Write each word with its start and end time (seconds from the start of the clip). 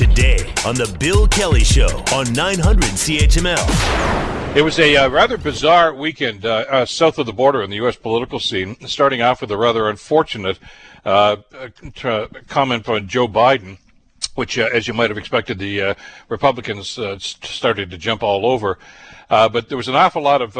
today 0.00 0.50
on 0.64 0.74
The 0.76 0.96
Bill 0.98 1.28
Kelly 1.28 1.62
Show 1.62 2.02
on 2.14 2.32
900 2.32 2.84
CHML. 2.84 4.56
It 4.56 4.62
was 4.62 4.78
a 4.78 4.96
uh, 4.96 5.10
rather 5.10 5.36
bizarre 5.36 5.92
weekend 5.92 6.46
uh, 6.46 6.64
uh, 6.70 6.86
south 6.86 7.18
of 7.18 7.26
the 7.26 7.34
border 7.34 7.62
in 7.62 7.68
the 7.68 7.76
U.S. 7.76 7.96
political 7.96 8.40
scene, 8.40 8.78
starting 8.86 9.20
off 9.20 9.42
with 9.42 9.50
a 9.50 9.58
rather 9.58 9.90
unfortunate 9.90 10.58
uh, 11.04 11.36
uh, 12.02 12.28
comment 12.48 12.86
by 12.86 13.00
Joe 13.00 13.28
Biden, 13.28 13.76
which, 14.36 14.58
uh, 14.58 14.70
as 14.72 14.88
you 14.88 14.94
might 14.94 15.10
have 15.10 15.18
expected, 15.18 15.58
the 15.58 15.94
Republicans 16.30 16.98
started 17.18 17.90
to 17.90 17.98
jump 17.98 18.22
all 18.22 18.46
over. 18.46 18.78
but 19.28 19.68
there 19.68 19.76
was 19.76 19.88
an 19.88 19.96
awful 19.96 20.22
lot 20.22 20.40
of 20.40 20.56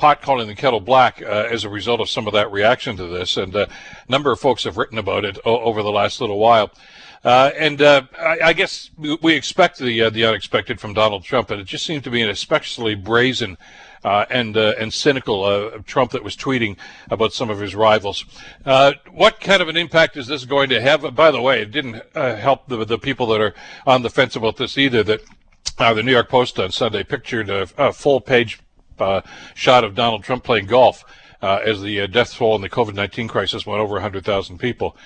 pot 0.00 0.22
calling 0.22 0.48
the 0.48 0.54
kettle 0.54 0.80
black 0.80 1.20
uh, 1.20 1.46
as 1.50 1.64
a 1.64 1.68
result 1.68 2.00
of 2.00 2.08
some 2.08 2.26
of 2.26 2.32
that 2.32 2.50
reaction 2.50 2.96
to 2.96 3.06
this, 3.06 3.36
and 3.36 3.54
uh, 3.54 3.66
a 3.68 4.10
number 4.10 4.32
of 4.32 4.40
folks 4.40 4.64
have 4.64 4.78
written 4.78 4.96
about 4.96 5.26
it 5.26 5.38
o- 5.44 5.60
over 5.60 5.82
the 5.82 5.90
last 5.90 6.22
little 6.22 6.38
while. 6.38 6.70
Uh, 7.22 7.50
and 7.58 7.82
uh, 7.82 8.02
I, 8.18 8.38
I, 8.44 8.52
guess 8.54 8.90
we 8.96 9.34
expect 9.34 9.78
the 9.78 10.02
uh, 10.02 10.10
the 10.10 10.24
unexpected 10.24 10.80
from 10.80 10.94
Donald 10.94 11.22
Trump, 11.22 11.48
but 11.48 11.58
it 11.58 11.64
just 11.64 11.84
seems 11.84 12.02
to 12.04 12.10
be 12.10 12.22
an 12.22 12.30
especially 12.30 12.94
brazen 12.94 13.58
uh, 14.04 14.24
and 14.30 14.56
and 14.56 14.90
cynical 14.90 15.70
Trump 15.82 16.12
that 16.12 16.24
was 16.24 16.34
tweeting 16.34 16.78
about 17.10 17.34
some 17.34 17.50
of 17.50 17.60
his 17.60 17.74
rivals. 17.74 18.24
what 18.64 19.38
kind 19.38 19.60
of 19.60 19.68
an 19.68 19.76
impact 19.76 20.16
is 20.16 20.28
this 20.28 20.46
going 20.46 20.70
to 20.70 20.80
have? 20.80 21.14
By 21.14 21.30
the 21.30 21.42
way, 21.42 21.60
it 21.60 21.72
didn't 21.72 22.02
help 22.14 22.68
the 22.68 22.86
the 22.86 22.98
people 22.98 23.26
that 23.26 23.40
are 23.42 23.54
on 23.86 24.00
the 24.00 24.10
fence 24.10 24.34
about 24.34 24.56
this 24.56 24.78
either. 24.78 25.02
That 25.02 25.20
the 25.76 26.02
New 26.02 26.12
York 26.12 26.30
Post 26.30 26.58
on 26.58 26.72
Sunday 26.72 27.04
pictured 27.04 27.50
a, 27.50 27.68
a 27.76 27.92
full 27.92 28.22
page 28.22 28.60
uh, 28.98 29.22
shot 29.54 29.84
of 29.84 29.94
Donald 29.94 30.24
Trump 30.24 30.44
playing 30.44 30.66
golf 30.66 31.04
uh, 31.42 31.60
as 31.64 31.82
the 31.82 32.02
uh, 32.02 32.06
death 32.06 32.34
toll 32.34 32.54
in 32.54 32.62
the 32.62 32.68
COVID 32.68 32.94
19 32.94 33.28
crisis 33.28 33.66
went 33.66 33.80
over 33.80 33.94
100,000 33.94 34.58
people. 34.58 34.96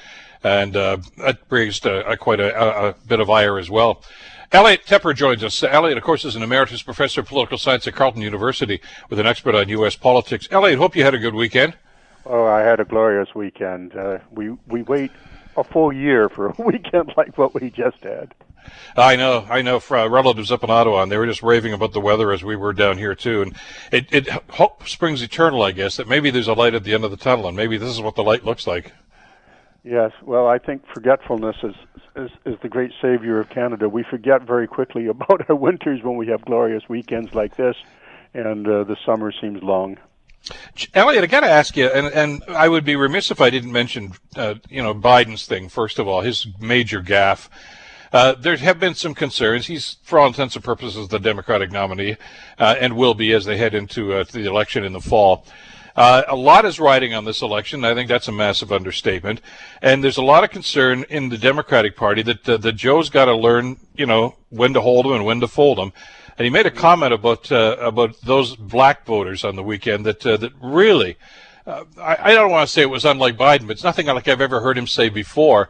And 0.45 0.77
uh, 0.77 0.99
that 1.17 1.39
raised 1.49 1.87
uh, 1.87 2.15
quite 2.17 2.39
a, 2.39 2.89
a, 2.89 2.95
bit 3.07 3.19
of 3.19 3.31
ire 3.31 3.59
as 3.59 3.71
well. 3.71 4.03
Elliot 4.53 4.85
Tepper 4.87 5.17
joins 5.17 5.43
us. 5.43 5.63
Elliot, 5.63 5.97
of 5.97 6.05
course, 6.05 6.25
is 6.25 6.37
an 6.37 6.43
emeritus 6.43 6.83
professor 6.83 7.23
of 7.23 7.27
political 7.27 7.59
science 7.59 7.89
at 7.89 7.95
Carleton 7.95 8.23
University 8.23 8.81
with 9.09 9.19
an 9.19 9.27
expert 9.27 9.55
on 9.55 9.69
U.S. 9.71 9.97
politics. 9.97 10.47
Elliot, 10.51 10.79
hope 10.79 10.95
you 10.95 11.03
had 11.03 11.15
a 11.15 11.19
good 11.19 11.35
weekend. 11.35 11.77
Oh, 12.27 12.45
I 12.45 12.61
had 12.61 12.79
a 12.79 12.85
glorious 12.85 13.35
weekend. 13.35 13.97
Uh, 13.97 14.19
we 14.31 14.51
we 14.69 14.83
wait 14.83 15.11
a 15.57 15.65
full 15.65 15.93
year 15.93 16.29
for 16.29 16.49
a 16.49 16.55
weekend 16.63 17.13
like 17.17 17.37
what 17.39 17.55
we 17.55 17.71
just 17.71 18.03
had. 18.03 18.35
I 18.97 19.17
know, 19.17 19.47
I 19.51 19.63
know. 19.63 19.79
For, 19.81 19.97
uh, 19.97 20.09
relatives 20.09 20.51
up 20.51 20.65
in 20.65 20.71
Ottawa, 20.71 21.03
and 21.03 21.13
they 21.13 21.19
were 21.19 21.27
just 21.27 21.43
raving 21.43 21.73
about 21.73 21.93
the 21.93 22.01
weather 22.01 22.33
as 22.33 22.43
we 22.43 22.57
were 22.57 22.73
down 22.73 22.97
here 22.97 23.15
too. 23.15 23.43
And 23.43 23.57
it, 23.93 24.13
it 24.13 24.29
hope 24.29 24.89
springs 24.89 25.21
eternal, 25.21 25.63
I 25.63 25.73
guess. 25.73 25.97
That 25.97 26.09
maybe 26.09 26.31
there's 26.31 26.49
a 26.49 26.55
light 26.55 26.75
at 26.75 26.85
the 26.85 26.95
end 26.95 27.05
of 27.05 27.11
the 27.11 27.17
tunnel, 27.17 27.47
and 27.47 27.57
maybe 27.57 27.77
this 27.77 27.91
is 27.91 28.01
what 28.01 28.15
the 28.15 28.25
light 28.25 28.45
looks 28.45 28.67
like. 28.67 28.93
Yes, 29.85 30.13
well, 30.23 30.49
I 30.49 30.57
think 30.59 30.83
forgetfulness 30.93 31.57
is, 31.63 31.75
is 32.17 32.31
is 32.47 32.57
the 32.63 32.71
great 32.71 32.91
savior 33.03 33.39
of 33.39 33.51
Canada. 33.51 33.87
We 33.87 34.03
forget 34.03 34.43
very 34.43 34.67
quickly 34.67 35.07
about 35.09 35.49
our 35.49 35.55
winters 35.55 36.03
when 36.03 36.17
we 36.17 36.27
have 36.29 36.43
glorious 36.45 36.89
weekends 36.89 37.35
like 37.35 37.57
this, 37.57 37.77
and 38.33 38.67
uh, 38.67 38.85
the 38.85 38.97
summer 39.05 39.31
seems 39.31 39.63
long. 39.63 39.99
Elliot, 40.93 41.25
I 41.25 41.27
got 41.27 41.41
to 41.41 41.51
ask 41.51 41.77
you, 41.77 41.87
and, 41.87 42.07
and 42.09 42.43
I 42.49 42.69
would 42.69 42.85
be 42.85 42.97
remiss 42.97 43.31
if 43.31 43.41
I 43.41 43.49
didn't 43.49 43.73
mention, 43.73 44.13
uh, 44.37 44.57
you 44.69 44.83
know, 44.83 44.95
Biden's 44.95 45.47
thing 45.47 45.71
first 45.71 45.99
of 45.99 46.07
all, 46.07 46.21
his 46.21 46.47
major 46.61 47.01
gaffe. 47.01 47.49
Uh, 48.13 48.33
there 48.35 48.57
have 48.57 48.79
been 48.79 48.95
some 48.95 49.15
concerns. 49.15 49.67
He's, 49.67 49.97
for 50.03 50.19
all 50.19 50.27
intents 50.27 50.55
and 50.55 50.65
purposes, 50.65 51.09
the 51.09 51.19
Democratic 51.19 51.73
nominee, 51.73 52.17
uh, 52.59 52.77
and 52.79 52.95
will 52.95 53.15
be 53.15 53.33
as 53.33 53.45
they 53.45 53.57
head 53.57 53.75
into 53.75 54.13
uh, 54.13 54.25
the 54.31 54.47
election 54.47 54.85
in 54.85 54.93
the 54.93 55.01
fall. 55.01 55.47
Uh, 55.97 56.23
a 56.27 56.35
lot 56.35 56.65
is 56.65 56.81
riding 56.81 57.15
on 57.15 57.25
this 57.25 57.41
election. 57.41 57.85
I 57.85 57.95
think 57.95 58.09
that's 58.09 58.27
a 58.27 58.33
massive 58.33 58.73
understatement. 58.73 59.41
And 59.81 60.03
there's 60.03 60.17
a 60.17 60.23
lot 60.23 60.43
of 60.43 60.51
concern 60.51 61.05
in 61.09 61.29
the 61.29 61.39
Democratic 61.39 61.97
Party 61.97 62.23
that 62.23 62.49
uh, 62.49 62.57
that 62.59 62.73
Joe's 62.73 63.11
got 63.11 63.27
to 63.27 63.37
learn, 63.37 63.77
you 63.95 64.07
know, 64.07 64.35
when 64.51 64.75
to 64.75 64.81
hold 64.81 65.07
them 65.07 65.13
and 65.13 65.25
when 65.25 65.41
to 65.41 65.49
fold 65.49 65.79
them. 65.79 65.93
And 66.37 66.45
he 66.45 66.51
made 66.51 66.67
a 66.67 66.71
comment 66.71 67.13
about 67.13 67.51
uh, 67.53 67.77
about 67.79 68.21
those 68.23 68.57
black 68.57 69.07
voters 69.07 69.45
on 69.45 69.55
the 69.55 69.63
weekend 69.63 70.05
that 70.07 70.27
uh, 70.27 70.37
that 70.39 70.53
really, 70.61 71.17
uh, 71.65 71.85
I, 72.01 72.17
I, 72.31 72.35
don't 72.35 72.51
want 72.51 72.67
to 72.67 72.73
say 72.73 72.83
it 72.83 72.91
was 72.91 73.05
unlike 73.05 73.37
Biden, 73.37 73.69
but 73.69 73.71
it's 73.71 73.85
nothing 73.85 74.07
like 74.07 74.27
I've 74.27 74.41
ever 74.41 74.61
heard 74.61 74.77
him 74.77 74.89
say 74.89 75.09
before. 75.09 75.69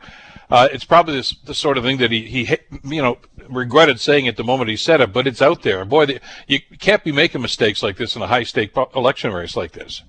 Uh, 0.51 0.69
it's 0.73 0.84
probably 0.84 1.17
this, 1.17 1.34
the 1.45 1.55
sort 1.55 1.77
of 1.77 1.84
thing 1.84 1.99
that 1.99 2.11
he, 2.11 2.23
he 2.23 2.57
you 2.84 3.03
know 3.03 3.19
regretted 3.51 4.01
saying 4.01 4.27
at 4.27 4.39
the 4.39 4.45
moment 4.45 4.71
he 4.71 4.77
said 4.77 5.03
it, 5.03 5.13
but 5.13 5.27
it's 5.27 5.43
out 5.43 5.63
there. 5.63 5.84
Boy, 5.84 6.07
the, 6.07 6.21
you 6.47 6.61
can't 6.79 7.05
be 7.05 7.13
making 7.13 7.43
mistakes 7.43 7.83
like 7.83 7.99
this 7.99 8.17
in 8.17 8.23
a 8.23 8.27
high 8.27 8.45
stake 8.45 8.75
election 8.95 9.31
race 9.34 9.55
like 9.55 9.73
this. 9.73 10.03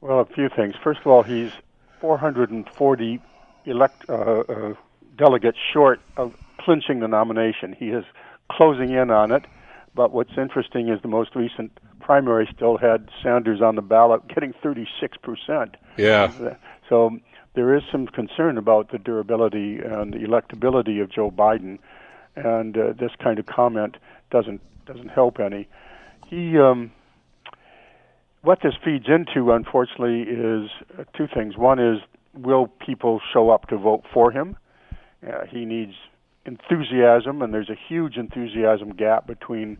Well, 0.00 0.20
a 0.20 0.26
few 0.26 0.48
things. 0.48 0.74
First 0.82 1.00
of 1.00 1.06
all, 1.06 1.22
he's 1.22 1.52
440 2.00 3.20
elect 3.64 4.08
uh, 4.08 4.12
uh, 4.12 4.74
delegates 5.16 5.58
short 5.72 6.00
of 6.16 6.36
clinching 6.58 7.00
the 7.00 7.08
nomination. 7.08 7.72
He 7.72 7.88
is 7.88 8.04
closing 8.50 8.90
in 8.90 9.10
on 9.10 9.32
it. 9.32 9.44
But 9.94 10.12
what's 10.12 10.36
interesting 10.36 10.88
is 10.88 11.00
the 11.00 11.08
most 11.08 11.34
recent 11.34 11.72
primary 12.00 12.48
still 12.54 12.76
had 12.76 13.08
Sanders 13.22 13.62
on 13.62 13.76
the 13.76 13.82
ballot 13.82 14.28
getting 14.28 14.52
36%. 14.62 15.74
Yeah. 15.96 16.54
So 16.88 17.18
there 17.54 17.74
is 17.74 17.82
some 17.90 18.06
concern 18.06 18.58
about 18.58 18.90
the 18.90 18.98
durability 18.98 19.78
and 19.78 20.12
the 20.12 20.18
electability 20.18 21.02
of 21.02 21.08
Joe 21.10 21.30
Biden, 21.30 21.78
and 22.36 22.76
uh, 22.76 22.92
this 22.92 23.10
kind 23.18 23.38
of 23.38 23.46
comment 23.46 23.96
doesn't 24.30 24.60
doesn't 24.84 25.08
help 25.08 25.40
any. 25.40 25.66
He 26.28 26.58
um, 26.58 26.92
what 28.46 28.60
this 28.62 28.74
feeds 28.84 29.06
into, 29.08 29.50
unfortunately, 29.50 30.22
is 30.22 30.70
uh, 30.96 31.02
two 31.16 31.26
things. 31.34 31.56
One 31.56 31.80
is 31.80 31.98
will 32.32 32.68
people 32.68 33.20
show 33.32 33.50
up 33.50 33.66
to 33.68 33.76
vote 33.76 34.04
for 34.14 34.30
him? 34.30 34.56
Uh, 35.26 35.46
he 35.50 35.64
needs 35.64 35.94
enthusiasm, 36.44 37.42
and 37.42 37.52
there's 37.52 37.70
a 37.70 37.76
huge 37.88 38.16
enthusiasm 38.16 38.90
gap 38.90 39.26
between 39.26 39.78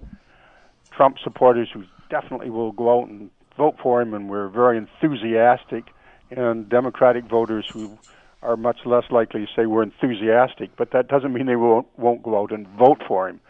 Trump 0.90 1.18
supporters 1.22 1.68
who 1.72 1.84
definitely 2.10 2.50
will 2.50 2.72
go 2.72 2.98
out 2.98 3.08
and 3.08 3.30
vote 3.56 3.76
for 3.80 4.02
him, 4.02 4.14
and 4.14 4.28
we're 4.28 4.48
very 4.48 4.78
enthusiastic, 4.78 5.84
and 6.32 6.68
Democratic 6.68 7.24
voters 7.24 7.66
who 7.72 7.96
are 8.42 8.56
much 8.56 8.78
less 8.84 9.04
likely 9.12 9.46
to 9.46 9.52
say 9.54 9.66
we're 9.66 9.84
enthusiastic, 9.84 10.70
but 10.76 10.90
that 10.90 11.06
doesn't 11.06 11.32
mean 11.32 11.46
they 11.46 11.54
won't, 11.54 11.86
won't 11.96 12.20
go 12.20 12.42
out 12.42 12.50
and 12.50 12.66
vote 12.76 13.00
for 13.06 13.28
him. 13.28 13.40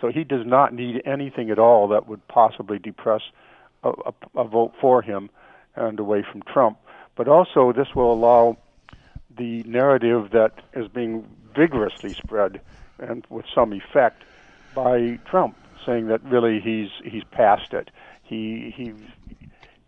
So 0.00 0.08
he 0.08 0.24
does 0.24 0.46
not 0.46 0.72
need 0.72 1.02
anything 1.04 1.50
at 1.50 1.58
all 1.58 1.88
that 1.88 2.08
would 2.08 2.26
possibly 2.26 2.78
depress 2.78 3.20
a, 3.82 3.90
a, 3.90 4.40
a 4.40 4.44
vote 4.44 4.72
for 4.80 5.02
him 5.02 5.30
and 5.74 5.98
away 5.98 6.24
from 6.30 6.42
Trump. 6.42 6.78
But 7.16 7.28
also, 7.28 7.72
this 7.72 7.94
will 7.94 8.12
allow 8.12 8.56
the 9.36 9.62
narrative 9.64 10.30
that 10.32 10.52
is 10.74 10.88
being 10.88 11.26
vigorously 11.54 12.14
spread 12.14 12.60
and 12.98 13.26
with 13.28 13.46
some 13.54 13.72
effect 13.72 14.22
by 14.74 15.18
Trump, 15.26 15.56
saying 15.84 16.06
that 16.08 16.22
really 16.24 16.60
he's 16.60 16.90
he's 17.04 17.24
past 17.24 17.72
it. 17.72 17.90
He 18.22 18.72
he 18.76 18.94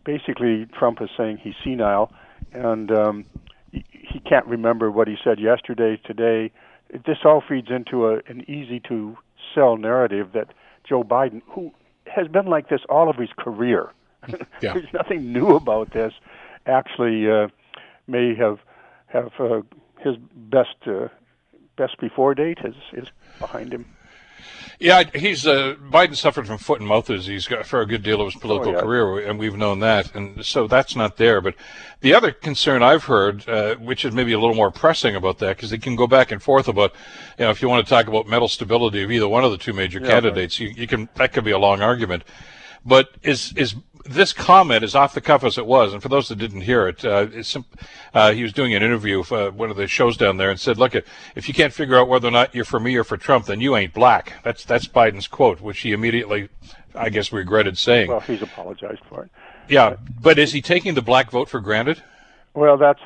basically 0.04 0.66
Trump 0.66 1.00
is 1.00 1.10
saying 1.16 1.38
he's 1.38 1.54
senile 1.62 2.12
and 2.52 2.90
um, 2.90 3.24
he, 3.72 3.84
he 3.90 4.20
can't 4.20 4.46
remember 4.46 4.90
what 4.90 5.08
he 5.08 5.16
said 5.22 5.38
yesterday, 5.38 6.00
today. 6.04 6.50
This 7.06 7.18
all 7.24 7.42
feeds 7.46 7.70
into 7.70 8.06
a, 8.06 8.20
an 8.28 8.44
easy 8.48 8.80
to 8.88 9.16
sell 9.54 9.76
narrative 9.76 10.32
that 10.32 10.48
Joe 10.84 11.02
Biden, 11.02 11.42
who 11.48 11.72
has 12.06 12.28
been 12.28 12.46
like 12.46 12.68
this 12.68 12.80
all 12.88 13.08
of 13.08 13.16
his 13.16 13.30
career, 13.38 13.90
yeah. 14.28 14.74
there's 14.74 14.92
nothing 14.92 15.32
new 15.32 15.54
about 15.56 15.92
this, 15.92 16.12
actually 16.66 17.30
uh, 17.30 17.48
may 18.06 18.34
have 18.34 18.58
have 19.06 19.32
uh, 19.38 19.60
his 20.00 20.16
best 20.34 20.76
uh, 20.86 21.08
best 21.76 21.98
before 22.00 22.34
date 22.34 22.58
is 22.64 22.74
is 22.92 23.08
behind 23.38 23.72
him. 23.72 23.86
Yeah, 24.80 25.04
he's 25.14 25.46
uh, 25.46 25.76
Biden 25.90 26.16
suffered 26.16 26.46
from 26.46 26.58
foot 26.58 26.80
and 26.80 26.88
mouth 26.88 27.06
disease 27.06 27.46
for 27.64 27.80
a 27.80 27.86
good 27.86 28.02
deal 28.02 28.20
of 28.20 28.32
his 28.32 28.40
political 28.40 28.72
oh, 28.72 28.74
yeah. 28.74 28.80
career, 28.80 29.28
and 29.28 29.38
we've 29.38 29.56
known 29.56 29.80
that, 29.80 30.14
and 30.14 30.44
so 30.44 30.66
that's 30.66 30.96
not 30.96 31.16
there. 31.16 31.40
But 31.40 31.54
the 32.00 32.12
other 32.12 32.32
concern 32.32 32.82
I've 32.82 33.04
heard, 33.04 33.48
uh, 33.48 33.76
which 33.76 34.04
is 34.04 34.12
maybe 34.12 34.32
a 34.32 34.38
little 34.38 34.56
more 34.56 34.70
pressing 34.70 35.14
about 35.14 35.38
that, 35.38 35.56
because 35.56 35.70
they 35.70 35.78
can 35.78 35.96
go 35.96 36.06
back 36.06 36.32
and 36.32 36.42
forth 36.42 36.68
about, 36.68 36.92
you 37.38 37.44
know, 37.44 37.50
if 37.50 37.62
you 37.62 37.68
want 37.68 37.86
to 37.86 37.88
talk 37.88 38.08
about 38.08 38.26
mental 38.26 38.48
stability 38.48 39.02
of 39.02 39.10
either 39.10 39.28
one 39.28 39.44
of 39.44 39.52
the 39.52 39.58
two 39.58 39.72
major 39.72 40.00
yeah, 40.00 40.08
candidates, 40.08 40.60
right. 40.60 40.68
you, 40.68 40.82
you 40.82 40.86
can 40.86 41.08
that 41.14 41.32
could 41.32 41.44
be 41.44 41.52
a 41.52 41.58
long 41.58 41.80
argument. 41.80 42.24
But 42.84 43.16
is 43.22 43.52
is 43.56 43.76
this 44.04 44.32
comment, 44.32 44.84
as 44.84 44.94
off 44.94 45.14
the 45.14 45.20
cuff 45.20 45.44
as 45.44 45.58
it 45.58 45.66
was, 45.66 45.92
and 45.92 46.02
for 46.02 46.08
those 46.08 46.28
that 46.28 46.36
didn't 46.36 46.62
hear 46.62 46.88
it, 46.88 47.04
uh, 47.04 47.26
uh, 48.12 48.32
he 48.32 48.42
was 48.42 48.52
doing 48.52 48.74
an 48.74 48.82
interview 48.82 49.22
for 49.22 49.50
one 49.50 49.70
of 49.70 49.76
the 49.76 49.86
shows 49.86 50.16
down 50.16 50.36
there 50.36 50.50
and 50.50 50.60
said, 50.60 50.78
"Look, 50.78 50.94
if 50.94 51.48
you 51.48 51.54
can't 51.54 51.72
figure 51.72 51.96
out 51.96 52.08
whether 52.08 52.28
or 52.28 52.30
not 52.30 52.54
you're 52.54 52.64
for 52.64 52.78
me 52.78 52.96
or 52.96 53.04
for 53.04 53.16
Trump, 53.16 53.46
then 53.46 53.60
you 53.60 53.76
ain't 53.76 53.94
black." 53.94 54.34
That's 54.44 54.64
that's 54.64 54.86
Biden's 54.86 55.26
quote, 55.26 55.60
which 55.60 55.80
he 55.80 55.92
immediately, 55.92 56.50
I 56.94 57.08
guess, 57.08 57.32
regretted 57.32 57.78
saying. 57.78 58.10
Well, 58.10 58.20
he's 58.20 58.42
apologized 58.42 59.02
for 59.08 59.24
it. 59.24 59.30
Yeah, 59.68 59.96
but 60.20 60.38
is 60.38 60.52
he 60.52 60.60
taking 60.60 60.94
the 60.94 61.02
black 61.02 61.30
vote 61.30 61.48
for 61.48 61.60
granted? 61.60 62.02
Well, 62.52 62.76
that's 62.76 63.00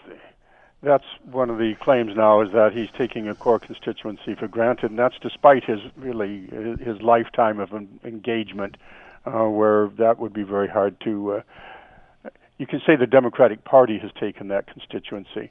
that's 0.83 1.05
one 1.31 1.51
of 1.51 1.59
the 1.59 1.75
claims 1.81 2.17
now 2.17 2.41
is 2.41 2.53
that 2.53 2.73
he's 2.73 2.89
taking 2.97 3.29
a 3.29 3.35
core 3.35 3.59
constituency 3.59 4.35
for 4.35 4.49
granted, 4.49 4.91
and 4.91 4.99
that's 4.99 5.19
despite 5.21 5.65
his 5.65 5.81
really 5.97 6.47
his 6.81 7.01
lifetime 7.03 7.61
of 7.61 7.73
engagement 8.05 8.77
uh, 9.29 9.49
where 9.49 9.89
that 9.99 10.19
would 10.19 10.33
be 10.33 10.43
very 10.43 10.69
hard 10.69 11.01
to. 11.03 11.33
Uh, 11.33 12.31
you 12.59 12.67
can 12.67 12.81
say 12.87 12.97
the 12.97 13.07
Democratic 13.07 13.65
Party 13.65 13.99
has 13.99 14.11
taken 14.19 14.49
that 14.49 14.67
constituency, 14.67 15.51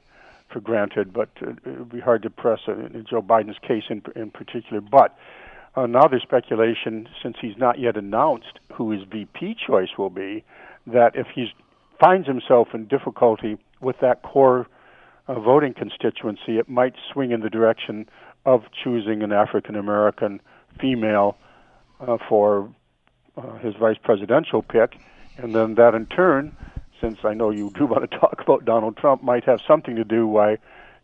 for 0.52 0.60
granted, 0.60 1.12
but 1.12 1.30
uh, 1.42 1.50
it 1.50 1.78
would 1.78 1.92
be 1.92 2.00
hard 2.00 2.22
to 2.22 2.30
press 2.30 2.60
in 2.66 3.04
Joe 3.08 3.22
Biden's 3.22 3.58
case 3.66 3.84
in 3.88 4.02
in 4.16 4.30
particular. 4.30 4.80
But 4.80 5.16
uh, 5.76 5.86
now 5.86 6.08
there's 6.08 6.22
speculation, 6.22 7.08
since 7.22 7.36
he's 7.40 7.56
not 7.56 7.78
yet 7.78 7.96
announced 7.96 8.58
who 8.72 8.90
his 8.90 9.02
VP 9.10 9.56
choice 9.64 9.90
will 9.96 10.10
be, 10.10 10.44
that 10.86 11.14
if 11.14 11.26
he 11.34 11.52
finds 12.00 12.26
himself 12.26 12.68
in 12.74 12.86
difficulty 12.86 13.58
with 13.80 13.96
that 14.00 14.22
core 14.22 14.66
uh, 15.28 15.38
voting 15.38 15.74
constituency, 15.74 16.58
it 16.58 16.68
might 16.68 16.94
swing 17.12 17.30
in 17.32 17.40
the 17.40 17.50
direction 17.50 18.08
of 18.44 18.62
choosing 18.82 19.22
an 19.22 19.32
African 19.32 19.76
American 19.76 20.40
female 20.80 21.36
uh, 22.00 22.16
for 22.28 22.68
uh, 23.38 23.58
his 23.58 23.74
vice 23.76 23.98
presidential 24.02 24.62
pick, 24.62 24.98
and 25.36 25.54
then 25.54 25.74
that 25.76 25.94
in 25.94 26.06
turn, 26.06 26.56
since 27.00 27.18
I 27.24 27.34
know 27.34 27.50
you 27.50 27.70
do 27.70 27.86
want 27.92 28.10
to 28.10 28.18
talk 28.18 28.40
about 28.40 28.64
Donald 28.64 28.96
Trump, 28.96 29.22
might 29.22 29.44
have 29.44 29.60
something 29.66 29.96
to 29.96 30.04
do 30.04 30.26
why 30.26 30.58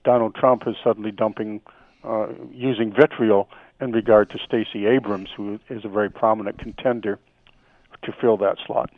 Donald 0.05 0.35
Trump 0.35 0.65
is 0.67 0.77
suddenly 0.83 1.11
dumping, 1.11 1.61
uh, 2.03 2.29
using 2.53 2.93
vitriol 2.93 3.49
in 3.81 3.93
regard 3.93 4.31
to 4.31 4.39
Stacey 4.45 4.87
Abrams, 4.87 5.29
who 5.37 5.59
is 5.69 5.85
a 5.85 5.89
very 5.89 6.11
prominent 6.11 6.59
contender 6.59 7.19
to 8.03 8.13
fill 8.21 8.37
that 8.39 8.57
slot. 8.67 8.91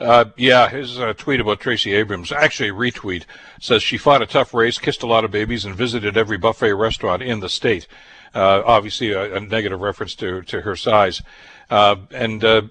Uh, 0.00 0.24
yeah, 0.36 0.68
his 0.68 0.98
uh, 0.98 1.12
tweet 1.16 1.40
about 1.40 1.60
Tracy 1.60 1.94
Abrams, 1.94 2.32
actually 2.32 2.70
retweet, 2.70 3.24
says 3.60 3.82
she 3.82 3.96
fought 3.96 4.22
a 4.22 4.26
tough 4.26 4.52
race, 4.52 4.78
kissed 4.78 5.02
a 5.02 5.06
lot 5.06 5.24
of 5.24 5.30
babies, 5.30 5.64
and 5.64 5.74
visited 5.74 6.16
every 6.16 6.36
buffet 6.36 6.72
restaurant 6.72 7.22
in 7.22 7.40
the 7.40 7.48
state. 7.48 7.86
Uh, 8.34 8.62
obviously, 8.66 9.12
a, 9.12 9.36
a, 9.36 9.40
negative 9.40 9.80
reference 9.80 10.16
to, 10.16 10.42
to 10.42 10.62
her 10.62 10.74
size. 10.74 11.22
Uh, 11.70 11.96
and 12.10 12.44
uh, 12.44 12.62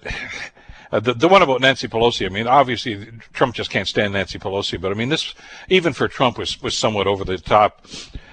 the, 0.90 1.14
the 1.14 1.28
one 1.28 1.42
about 1.42 1.60
Nancy 1.60 1.88
Pelosi, 1.88 2.26
I 2.26 2.28
mean, 2.28 2.46
obviously, 2.46 3.06
Trump 3.32 3.54
just 3.54 3.70
can't 3.70 3.88
stand 3.88 4.12
Nancy 4.12 4.38
Pelosi, 4.38 4.80
but 4.80 4.92
I 4.92 4.94
mean, 4.94 5.08
this, 5.08 5.34
even 5.68 5.92
for 5.92 6.08
Trump, 6.08 6.38
was, 6.38 6.60
was 6.62 6.76
somewhat 6.76 7.06
over 7.06 7.24
the 7.24 7.38
top. 7.38 7.86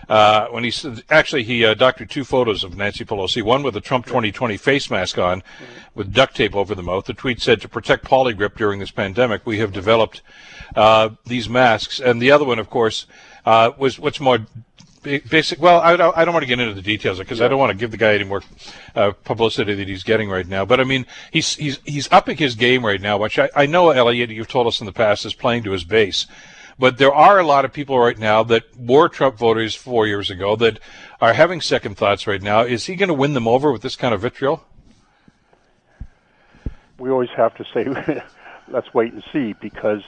Uh, 0.10 0.48
when 0.48 0.66
he 0.66 0.74
actually, 1.10 1.44
he 1.44 1.64
uh, 1.66 1.74
doctored 1.74 2.10
two 2.10 2.26
photos 2.26 2.66
of 2.66 2.76
Nancy 2.76 3.06
Pelosi, 3.06 3.42
one 3.42 3.64
with 3.64 3.78
a 3.78 3.82
Trump 3.82 4.06
2020 4.06 4.58
face 4.58 4.90
mask 4.90 5.18
on 5.18 5.42
with 5.96 6.14
duct 6.14 6.36
tape 6.36 6.54
over 6.54 6.76
the 6.76 6.84
mouth. 6.84 7.06
The 7.06 7.14
tweet 7.14 7.42
said, 7.42 7.62
to 7.62 7.70
protect 7.70 8.04
polygrip 8.04 8.56
during 8.56 8.80
this 8.80 8.92
pandemic, 8.92 9.46
we 9.46 9.60
have 9.60 9.72
developed 9.72 10.22
uh, 10.76 11.12
these 11.26 11.48
masks. 11.48 12.02
And 12.02 12.22
the 12.22 12.32
other 12.32 12.44
one, 12.44 12.60
of 12.60 12.70
course, 12.70 13.06
uh, 13.46 13.72
was 13.78 14.00
what's 14.00 14.20
more 14.20 14.40
basic. 15.04 15.62
Well, 15.62 15.80
I 15.80 15.96
don't, 15.96 16.16
I 16.18 16.26
don't 16.26 16.34
want 16.34 16.44
to 16.44 16.48
get 16.48 16.60
into 16.60 16.74
the 16.74 16.82
details 16.82 17.20
because 17.20 17.40
yeah. 17.40 17.46
I 17.46 17.48
don't 17.48 17.60
want 17.60 17.72
to 17.72 17.78
give 17.78 17.92
the 17.92 17.98
guy 17.98 18.14
any 18.14 18.24
more 18.24 18.42
uh, 18.96 19.12
publicity 19.24 19.74
that 19.76 19.88
he's 19.88 20.04
getting 20.04 20.30
right 20.30 20.48
now. 20.48 20.66
But 20.66 20.80
I 20.80 20.84
mean, 20.84 21.06
he's 21.32 21.56
he's 21.56 21.80
he's 21.86 22.12
upping 22.12 22.38
his 22.38 22.56
game 22.56 22.86
right 22.86 23.02
now, 23.02 23.18
which 23.18 23.40
I, 23.40 23.50
I 23.56 23.66
know, 23.66 23.90
Elliot, 23.90 24.30
you've 24.30 24.48
told 24.48 24.68
us 24.68 24.80
in 24.80 24.86
the 24.86 24.92
past 24.92 25.26
is 25.26 25.34
playing 25.34 25.64
to 25.64 25.72
his 25.72 25.84
base. 25.84 26.28
But 26.80 26.98
there 26.98 27.14
are 27.14 27.38
a 27.38 27.46
lot 27.46 27.66
of 27.66 27.74
people 27.74 28.00
right 28.00 28.18
now 28.18 28.44
that 28.44 28.64
were 28.76 29.08
Trump 29.08 29.38
voters 29.38 29.76
four 29.76 30.08
years 30.08 30.32
ago 30.32 30.56
that 30.56 30.80
are 31.20 31.34
having 31.34 31.62
second 31.62 31.96
thoughts 31.96 32.26
right 32.26 32.42
now. 32.42 32.62
Is 32.62 32.86
he 32.86 32.96
going 32.96 33.10
to 33.10 33.14
win 33.14 33.34
them 33.34 33.48
over 33.48 33.72
with 33.72 33.84
this 33.84 33.96
kind 33.96 34.16
of 34.16 34.22
vitriol? 34.22 34.64
We 36.98 37.12
always 37.12 37.30
have 37.36 37.54
to 37.56 37.66
say, 37.72 38.24
let's 38.68 38.94
wait 38.94 39.14
and 39.14 39.24
see, 39.32 39.54
because 39.62 40.02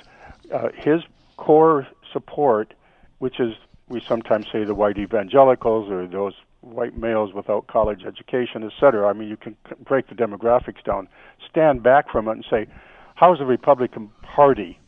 uh, 0.51 0.69
his 0.75 1.01
core 1.37 1.87
support, 2.11 2.73
which 3.19 3.39
is 3.39 3.53
we 3.93 4.01
sometimes 4.07 4.47
say 4.51 4.63
the 4.63 4.75
white 4.75 4.97
evangelicals 4.97 5.89
or 5.89 6.07
those 6.07 6.33
white 6.61 6.97
males 6.97 7.33
without 7.33 7.67
college 7.67 8.03
education, 8.05 8.63
et 8.63 8.71
cetera. 8.79 9.07
I 9.07 9.13
mean, 9.13 9.29
you 9.29 9.37
can 9.37 9.55
break 9.85 10.07
the 10.09 10.15
demographics 10.15 10.83
down, 10.83 11.07
stand 11.49 11.83
back 11.83 12.09
from 12.11 12.27
it, 12.27 12.31
and 12.31 12.45
say, 12.49 12.67
how 13.15 13.31
is 13.33 13.39
the 13.39 13.45
Republican 13.45 14.09
Party 14.23 14.79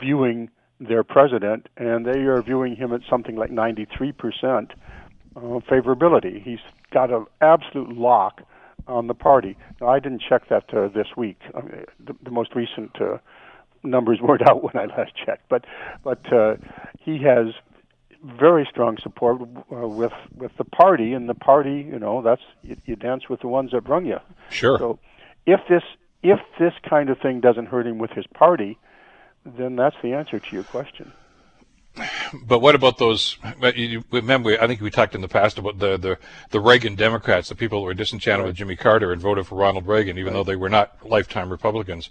viewing 0.00 0.50
their 0.80 1.04
president, 1.04 1.68
and 1.76 2.06
they 2.06 2.20
are 2.20 2.42
viewing 2.42 2.76
him 2.76 2.92
at 2.92 3.00
something 3.08 3.36
like 3.36 3.50
93% 3.50 4.70
uh, 5.36 5.40
favorability. 5.40 6.42
He's 6.42 6.60
got 6.92 7.10
an 7.10 7.26
absolute 7.40 7.96
lock 7.96 8.42
on 8.86 9.06
the 9.06 9.14
party. 9.14 9.56
Now, 9.80 9.88
I 9.88 9.98
didn't 9.98 10.22
check 10.26 10.48
that 10.48 10.72
uh, 10.72 10.88
this 10.88 11.08
week. 11.16 11.38
I 11.54 11.60
mean, 11.60 11.84
the, 12.04 12.14
the 12.22 12.30
most 12.30 12.54
recent 12.54 13.00
uh, 13.00 13.18
numbers 13.82 14.20
weren't 14.22 14.48
out 14.48 14.62
when 14.62 14.76
I 14.76 14.86
last 14.86 15.12
checked, 15.14 15.48
but 15.48 15.64
but 16.04 16.32
uh, 16.32 16.56
he 17.00 17.18
has 17.24 17.54
very 18.24 18.66
strong 18.70 18.98
support 18.98 19.40
uh, 19.40 19.88
with 19.88 20.12
with 20.34 20.52
the 20.56 20.64
party, 20.64 21.12
and 21.12 21.28
the 21.28 21.34
party, 21.34 21.86
you 21.90 21.98
know, 21.98 22.22
that's 22.22 22.42
you, 22.62 22.76
you 22.84 22.96
dance 22.96 23.28
with 23.28 23.40
the 23.40 23.48
ones 23.48 23.70
that 23.72 23.84
brung 23.84 24.06
you. 24.06 24.18
Sure. 24.50 24.78
So, 24.78 24.98
if 25.46 25.60
this 25.68 25.82
if 26.22 26.40
this 26.58 26.72
kind 26.88 27.10
of 27.10 27.18
thing 27.18 27.40
doesn't 27.40 27.66
hurt 27.66 27.86
him 27.86 27.98
with 27.98 28.10
his 28.10 28.26
party, 28.26 28.78
then 29.44 29.76
that's 29.76 29.96
the 30.02 30.12
answer 30.12 30.38
to 30.38 30.54
your 30.54 30.64
question. 30.64 31.12
But 32.44 32.60
what 32.60 32.74
about 32.74 32.98
those? 32.98 33.38
Remember, 34.12 34.56
I 34.60 34.66
think 34.66 34.80
we 34.80 34.90
talked 34.90 35.14
in 35.14 35.20
the 35.20 35.28
past 35.28 35.58
about 35.58 35.78
the 35.78 35.96
the, 35.96 36.18
the 36.50 36.60
Reagan 36.60 36.94
Democrats, 36.94 37.48
the 37.48 37.54
people 37.54 37.80
who 37.80 37.86
were 37.86 37.94
disenchanted 37.94 38.40
right. 38.40 38.48
with 38.48 38.56
Jimmy 38.56 38.76
Carter 38.76 39.12
and 39.12 39.20
voted 39.20 39.46
for 39.46 39.56
Ronald 39.56 39.86
Reagan, 39.86 40.18
even 40.18 40.32
right. 40.32 40.38
though 40.38 40.44
they 40.44 40.56
were 40.56 40.68
not 40.68 40.96
lifetime 41.04 41.50
Republicans. 41.50 42.10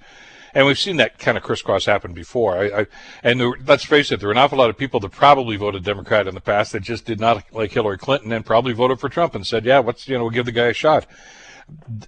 And 0.54 0.66
we've 0.66 0.80
seen 0.80 0.98
that 0.98 1.20
kind 1.20 1.38
of 1.38 1.44
crisscross 1.44 1.86
happen 1.86 2.14
before. 2.14 2.58
I, 2.58 2.82
I, 2.82 2.88
and 3.24 3.40
there, 3.40 3.52
let's 3.66 3.84
face 3.84 4.12
it, 4.12 4.20
there 4.20 4.28
were 4.28 4.34
an 4.34 4.38
awful 4.38 4.58
lot 4.58 4.70
of 4.70 4.78
people 4.78 5.00
that 5.02 5.12
probably 5.12 5.58
voted 5.58 5.84
Democrat 5.84 6.28
in 6.28 6.36
the 6.36 6.42
past 6.42 6.72
that 6.72 6.82
just 6.82 7.06
did 7.06 7.20
not 7.20 7.44
like 7.54 7.72
Hillary 7.72 7.98
Clinton 7.98 8.32
and 8.32 8.46
probably 8.46 8.74
voted 8.74 9.00
for 9.00 9.10
Trump 9.10 9.36
and 9.36 9.46
said, 9.46 9.66
"Yeah, 9.66 9.80
what's 9.80 10.08
you 10.08 10.18
know, 10.18 10.24
we'll 10.24 10.32
give 10.32 10.46
the 10.46 10.52
guy 10.52 10.68
a 10.68 10.74
shot." 10.74 11.06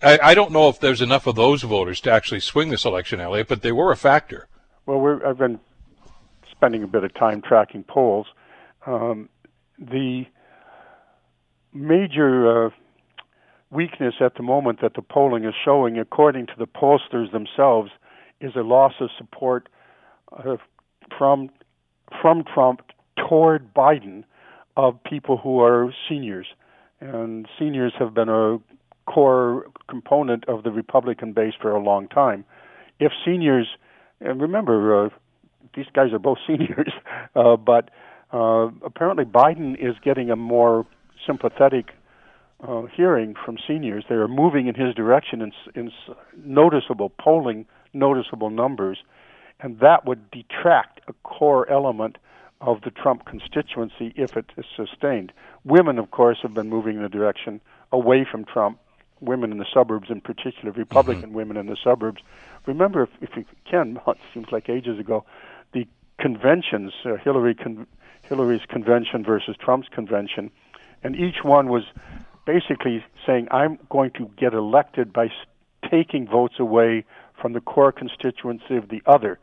I, 0.02 0.20
I 0.24 0.34
don't 0.34 0.52
know 0.52 0.70
if 0.70 0.80
there's 0.80 1.02
enough 1.02 1.28
of 1.28 1.36
those 1.36 1.64
voters 1.64 2.00
to 2.02 2.12
actually 2.12 2.40
swing 2.40 2.70
this 2.70 2.86
election, 2.86 3.20
Elliot, 3.20 3.48
but 3.48 3.62
they 3.62 3.74
were 3.74 3.92
a 3.92 3.98
factor. 3.98 4.48
Well, 4.86 5.22
I've 5.26 5.38
been 5.38 5.60
spending 6.50 6.84
a 6.84 6.88
bit 6.88 7.04
of 7.04 7.14
time 7.14 7.42
tracking 7.42 7.84
polls. 7.84 8.28
Um, 8.86 9.30
the 9.78 10.26
major 11.74 12.68
uh, 12.68 12.70
weakness 13.72 14.16
at 14.20 14.36
the 14.36 14.44
moment 14.44 14.82
that 14.82 14.94
the 14.96 15.02
polling 15.02 15.46
is 15.46 15.54
showing, 15.64 16.00
according 16.00 16.48
to 16.48 16.54
the 16.58 16.68
pollsters 16.68 17.32
themselves, 17.32 17.92
is 18.42 18.56
a 18.56 18.62
loss 18.62 18.94
of 19.00 19.10
support 19.18 19.70
uh, 20.32 20.58
from 21.18 21.50
from 22.22 22.44
Trump 22.44 22.82
toward 23.28 23.74
Biden 23.74 24.24
of 24.76 25.04
people 25.04 25.38
who 25.38 25.62
are 25.62 25.94
seniors, 26.08 26.48
and 27.00 27.48
seniors 27.58 27.94
have 28.00 28.14
been 28.14 28.30
a 28.30 28.58
core 29.06 29.66
component 29.90 30.48
of 30.48 30.64
the 30.64 30.72
Republican 30.72 31.34
base 31.34 31.54
for 31.62 31.72
a 31.72 31.82
long 31.82 32.08
time. 32.08 32.46
If 33.00 33.12
seniors 33.26 33.68
and 34.22 34.42
remember, 34.42 35.06
uh, 35.06 35.10
these 35.76 35.86
guys 35.94 36.12
are 36.14 36.20
both 36.20 36.38
seniors, 36.48 36.94
uh, 37.36 37.56
but 37.56 37.90
uh, 38.32 38.70
apparently 38.84 39.26
Biden 39.26 39.74
is 39.76 39.96
getting 40.04 40.30
a 40.30 40.36
more 40.36 40.86
sympathetic 41.26 41.92
uh, 42.68 42.84
hearing 42.96 43.36
from 43.46 43.58
seniors. 43.68 44.04
They 44.10 44.16
are 44.16 44.28
moving 44.28 44.68
in 44.68 44.76
his 44.76 44.94
direction 44.94 45.42
in, 45.42 45.52
in 45.76 45.92
noticeable 46.38 47.10
polling, 47.10 47.66
noticeable 47.94 48.50
numbers, 48.50 49.00
and 49.60 49.80
that 49.80 50.06
would 50.06 50.32
detract 50.32 51.02
a 51.08 51.14
core 51.24 51.70
element 51.70 52.18
of 52.62 52.82
the 52.82 52.92
Trump 52.92 53.26
constituency 53.26 54.14
if 54.16 54.36
it 54.36 54.52
is 54.58 54.66
sustained. 54.76 55.32
Women, 55.64 55.98
of 55.98 56.12
course, 56.12 56.40
have 56.42 56.54
been 56.54 56.70
moving 56.70 56.98
in 56.98 57.04
the 57.04 57.10
direction 57.10 57.62
away 57.92 58.26
from 58.30 58.46
Trump. 58.46 58.80
Women 59.22 59.52
in 59.52 59.58
the 59.58 59.66
suburbs, 59.74 60.10
in 60.10 60.22
particular, 60.22 60.72
Republican 60.72 61.30
mm-hmm. 61.30 61.34
women 61.34 61.58
in 61.58 61.68
the 61.68 61.78
suburbs, 61.82 62.22
remember, 62.66 63.04
if, 63.04 63.10
if 63.22 63.36
you 63.36 63.46
can, 63.70 64.00
it 64.08 64.18
seems 64.34 64.52
like 64.52 64.70
ages 64.70 65.00
ago, 65.00 65.26
the 65.74 65.88
conventions, 66.20 66.94
uh, 67.06 67.16
Hillary 67.16 67.56
con- 67.56 67.88
Hillary's 68.24 68.66
convention 68.68 69.24
versus 69.24 69.56
Trump's 69.58 69.88
convention, 69.90 70.52
and 71.04 71.16
each 71.16 71.44
one 71.44 71.68
was 71.70 71.84
basically 72.46 73.04
saying, 73.26 73.48
"I'm 73.52 73.80
going 73.90 74.12
to 74.12 74.30
get 74.38 74.54
elected 74.54 75.12
by 75.12 75.32
taking 75.90 76.28
votes 76.28 76.56
away 76.60 77.06
from 77.42 77.54
the 77.54 77.62
core 77.62 77.92
constituency 77.92 78.76
of 78.76 78.90
the 78.90 79.02
other." 79.06 79.40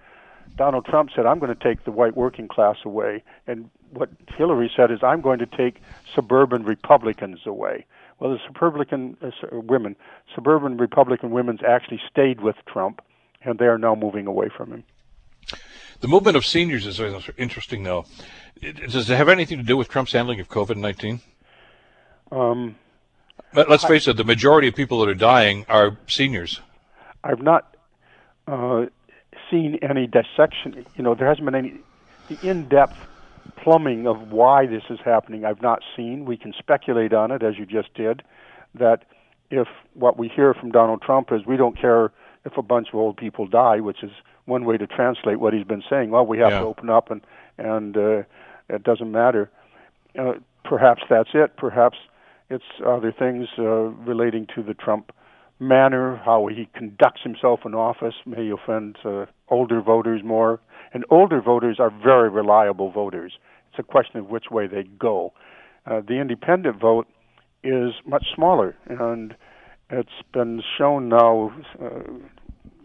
Donald 0.57 0.87
Trump 0.87 1.11
said, 1.15 1.27
"I'm 1.27 1.39
going 1.39 1.55
to 1.55 1.63
take 1.63 1.85
the 1.85 1.91
white 1.91 2.17
working 2.17 2.49
class 2.49 2.77
away," 2.85 3.23
and 3.47 3.69
what 3.91 4.11
Hillary 4.37 4.71
said 4.75 4.91
is, 4.91 5.03
"I'm 5.03 5.21
going 5.21 5.39
to 5.39 5.47
take 5.47 5.83
suburban 6.15 6.65
Republicans 6.65 7.41
away." 7.47 7.85
Well, 8.19 8.31
the 8.31 8.39
suburban 8.47 9.17
uh, 9.23 9.31
women, 9.53 9.97
suburban 10.35 10.79
Republican 10.79 11.31
women's 11.31 11.61
actually 11.63 12.01
stayed 12.11 12.41
with 12.41 12.57
Trump, 12.67 13.03
and 13.43 13.59
they 13.59 13.67
are 13.67 13.79
now 13.79 13.95
moving 13.95 14.27
away 14.27 14.49
from 14.49 14.73
him. 14.73 14.85
The 16.01 16.09
movement 16.09 16.37
of 16.37 16.47
seniors 16.47 16.87
is 16.87 17.01
interesting, 17.37 17.83
though. 17.83 18.07
Does 18.61 19.11
it 19.11 19.17
have 19.17 19.29
anything 19.29 19.59
to 19.59 19.65
do 19.65 19.77
with 19.77 19.89
Trump's 19.89 20.13
handling 20.13 20.41
of 20.41 20.49
COVID 20.49 20.77
nineteen? 20.77 21.21
Um, 22.31 22.77
Let's 23.53 23.85
face 23.85 24.09
it: 24.09 24.17
the 24.17 24.25
majority 24.25 24.69
of 24.69 24.75
people 24.75 25.01
that 25.01 25.09
are 25.09 25.15
dying 25.15 25.67
are 25.69 25.99
seniors. 26.07 26.61
I've 27.23 27.43
not 27.43 27.76
uh, 28.47 28.87
seen 29.51 29.79
any 29.83 30.07
dissection. 30.07 30.87
You 30.97 31.05
know, 31.05 31.15
there 31.15 31.29
hasn't 31.29 31.45
been 31.45 31.55
any 31.55 31.75
the 32.29 32.39
in-depth 32.49 32.97
plumbing 33.63 34.07
of 34.07 34.33
why 34.33 34.67
this 34.67 34.83
is 34.91 34.99
happening. 35.05 35.45
I've 35.45 35.63
not 35.63 35.83
seen. 35.97 36.25
We 36.25 36.37
can 36.37 36.53
speculate 36.59 37.13
on 37.13 37.31
it, 37.31 37.43
as 37.43 37.57
you 37.59 37.67
just 37.67 37.95
did. 37.95 38.23
That 38.75 39.05
if 39.51 39.69
what 39.95 40.19
we 40.19 40.29
hear 40.29 40.55
from 40.55 40.71
Donald 40.71 41.03
Trump 41.03 41.33
is 41.33 41.47
we 41.47 41.57
don't 41.57 41.79
care 41.79 42.13
if 42.45 42.57
a 42.57 42.63
bunch 42.63 42.89
of 42.89 42.97
old 42.97 43.17
people 43.17 43.47
die, 43.47 43.81
which 43.81 44.03
is 44.03 44.11
one 44.45 44.65
way 44.65 44.77
to 44.77 44.87
translate 44.87 45.41
what 45.41 45.53
he's 45.53 45.65
been 45.65 45.83
saying. 45.89 46.11
Well, 46.11 46.27
we 46.27 46.39
have 46.39 46.51
yeah. 46.51 46.61
to 46.61 46.67
open 46.67 46.91
up 46.91 47.11
and 47.11 47.21
and 47.59 47.97
uh, 47.97 48.23
it 48.69 48.83
doesn't 48.83 49.11
matter. 49.11 49.51
Uh, 50.19 50.35
perhaps 50.65 51.03
that's 51.09 51.31
it. 51.35 51.57
Perhaps 51.57 51.99
it's 52.51 52.65
other 52.85 53.13
things 53.13 53.49
uh, 53.59 53.63
relating 53.63 54.47
to 54.55 54.63
the 54.63 54.75
Trump 54.75 55.13
manner, 55.59 56.21
how 56.25 56.47
he 56.47 56.69
conducts 56.75 57.23
himself 57.23 57.61
in 57.65 57.75
office 57.75 58.15
may 58.27 58.51
offend 58.51 58.97
uh, 59.05 59.27
older 59.49 59.81
voters 59.81 60.23
more. 60.25 60.61
And 60.93 61.05
older 61.11 61.41
voters 61.41 61.79
are 61.79 61.91
very 61.91 62.31
reliable 62.31 62.91
voters. 62.91 63.33
It's 63.71 63.79
a 63.79 63.83
question 63.83 64.19
of 64.19 64.27
which 64.27 64.47
way 64.51 64.67
they 64.67 64.85
go. 64.99 65.33
Uh, 65.85 66.01
the 66.07 66.21
independent 66.21 66.81
vote 66.81 67.07
is 67.63 67.93
much 68.07 68.27
smaller, 68.35 68.77
and 68.87 69.35
it's 69.91 70.09
been 70.33 70.63
shown 70.79 71.09
now. 71.09 71.53
Uh, 71.83 72.01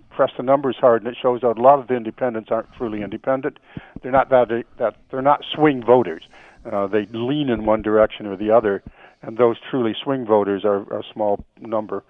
press 0.09 0.31
the 0.37 0.43
numbers 0.43 0.75
hard, 0.79 1.03
and 1.03 1.11
it 1.11 1.17
shows 1.21 1.41
that 1.41 1.57
a 1.57 1.61
lot 1.61 1.79
of 1.79 1.87
the 1.87 1.95
independents 1.95 2.49
aren't 2.51 2.67
truly 2.77 3.01
independent. 3.01 3.57
They're 4.03 4.11
not 4.11 4.29
that 4.29 4.63
that 4.77 4.95
they're 5.09 5.21
not 5.21 5.41
swing 5.55 5.83
voters. 5.85 6.23
Uh, 6.69 6.87
they 6.87 7.07
lean 7.11 7.49
in 7.49 7.65
one 7.65 7.81
direction 7.81 8.27
or 8.27 8.35
the 8.35 8.51
other, 8.51 8.83
and 9.21 9.37
those 9.37 9.55
truly 9.69 9.95
swing 10.03 10.25
voters 10.25 10.63
are, 10.65 10.81
are 10.93 10.99
a 10.99 11.13
small 11.13 11.43
number. 11.59 12.03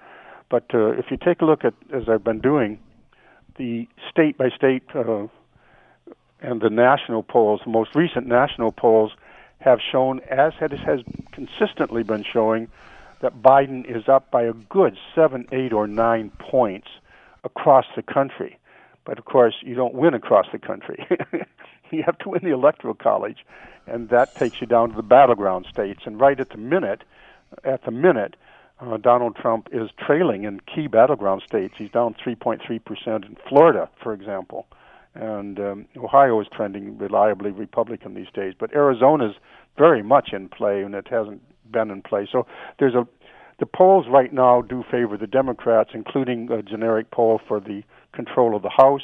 But 0.51 0.65
uh, 0.73 0.89
if 0.91 1.05
you 1.09 1.17
take 1.17 1.41
a 1.41 1.45
look 1.45 1.63
at, 1.63 1.73
as 1.93 2.09
I've 2.09 2.25
been 2.25 2.41
doing, 2.41 2.77
the 3.57 3.87
state 4.11 4.37
by 4.37 4.49
state 4.49 4.83
uh, 4.93 5.27
and 6.41 6.61
the 6.61 6.69
national 6.69 7.23
polls, 7.23 7.61
the 7.63 7.71
most 7.71 7.95
recent 7.95 8.27
national 8.27 8.73
polls 8.73 9.13
have 9.59 9.79
shown, 9.91 10.19
as 10.29 10.51
has 10.59 10.99
consistently 11.31 12.03
been 12.03 12.23
showing, 12.23 12.67
that 13.21 13.41
Biden 13.41 13.85
is 13.89 14.09
up 14.09 14.29
by 14.29 14.43
a 14.43 14.51
good 14.53 14.97
seven, 15.15 15.47
eight, 15.53 15.71
or 15.71 15.87
nine 15.87 16.31
points 16.37 16.87
across 17.45 17.85
the 17.95 18.03
country. 18.03 18.57
But 19.05 19.19
of 19.19 19.25
course, 19.25 19.55
you 19.61 19.73
don't 19.73 19.93
win 19.93 20.13
across 20.13 20.47
the 20.51 20.59
country. 20.59 21.07
you 21.91 22.03
have 22.03 22.17
to 22.19 22.29
win 22.29 22.41
the 22.43 22.51
electoral 22.51 22.93
college, 22.93 23.45
and 23.87 24.09
that 24.09 24.35
takes 24.35 24.59
you 24.59 24.67
down 24.67 24.89
to 24.89 24.95
the 24.97 25.01
battleground 25.01 25.65
states. 25.71 26.01
And 26.05 26.19
right 26.19 26.39
at 26.39 26.49
the 26.49 26.57
minute, 26.57 27.03
at 27.63 27.85
the 27.85 27.91
minute, 27.91 28.35
uh, 28.81 28.97
Donald 28.97 29.35
Trump 29.35 29.69
is 29.71 29.89
trailing 29.97 30.43
in 30.43 30.59
key 30.61 30.87
battleground 30.87 31.43
states. 31.47 31.75
He's 31.77 31.91
down 31.91 32.15
3.3% 32.25 32.59
in 33.07 33.37
Florida, 33.47 33.89
for 34.01 34.13
example. 34.13 34.65
And 35.13 35.59
um, 35.59 35.85
Ohio 35.97 36.39
is 36.41 36.47
trending 36.51 36.97
reliably 36.97 37.51
Republican 37.51 38.13
these 38.13 38.31
days. 38.33 38.53
But 38.57 38.73
Arizona's 38.73 39.35
very 39.77 40.01
much 40.01 40.29
in 40.33 40.49
play, 40.49 40.81
and 40.81 40.95
it 40.95 41.07
hasn't 41.09 41.41
been 41.71 41.91
in 41.91 42.01
play. 42.01 42.27
So 42.31 42.47
there's 42.79 42.95
a 42.95 43.07
the 43.59 43.67
polls 43.67 44.07
right 44.09 44.33
now 44.33 44.63
do 44.63 44.83
favor 44.89 45.17
the 45.17 45.27
Democrats, 45.27 45.91
including 45.93 46.51
a 46.51 46.63
generic 46.63 47.11
poll 47.11 47.39
for 47.47 47.59
the 47.59 47.83
control 48.11 48.55
of 48.55 48.63
the 48.63 48.71
House. 48.75 49.03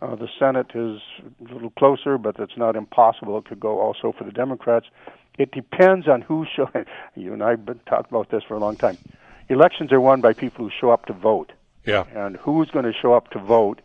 Uh, 0.00 0.14
the 0.14 0.28
Senate 0.38 0.68
is 0.72 1.00
a 1.40 1.52
little 1.52 1.70
closer, 1.70 2.16
but 2.16 2.38
it's 2.38 2.56
not 2.56 2.76
impossible. 2.76 3.36
It 3.38 3.46
could 3.46 3.58
go 3.58 3.80
also 3.80 4.14
for 4.16 4.22
the 4.22 4.30
Democrats. 4.30 4.86
It 5.38 5.52
depends 5.52 6.08
on 6.08 6.22
who 6.22 6.46
show. 6.54 6.68
You 7.14 7.32
and 7.32 7.42
I 7.42 7.50
have 7.50 7.64
been 7.64 7.80
talking 7.86 8.06
about 8.10 8.30
this 8.30 8.42
for 8.46 8.54
a 8.54 8.58
long 8.58 8.76
time. 8.76 8.98
Elections 9.48 9.92
are 9.92 10.00
won 10.00 10.20
by 10.20 10.32
people 10.32 10.64
who 10.64 10.70
show 10.80 10.90
up 10.90 11.06
to 11.06 11.12
vote. 11.12 11.52
Yeah. 11.84 12.04
And 12.14 12.36
who's 12.36 12.70
going 12.70 12.84
to 12.84 12.92
show 12.92 13.14
up 13.14 13.30
to 13.30 13.38
vote? 13.38 13.80